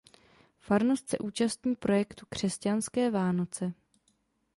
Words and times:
Farnost 0.59 1.09
se 1.09 1.17
účastní 1.19 1.75
projektu 1.75 2.25
Křesťanské 2.29 3.11
Vánoce. 3.11 3.73